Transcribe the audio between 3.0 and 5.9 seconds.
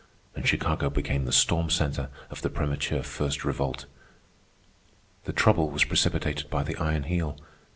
First Revolt. The trouble was